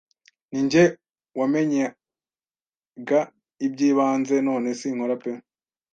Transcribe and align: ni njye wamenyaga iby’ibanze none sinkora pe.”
ni 0.51 0.59
njye 0.65 0.83
wamenyaga 1.39 3.21
iby’ibanze 3.65 4.35
none 4.47 4.69
sinkora 4.79 5.15
pe.” 5.23 5.31